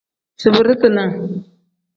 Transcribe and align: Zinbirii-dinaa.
Zinbirii-dinaa. 0.41 1.11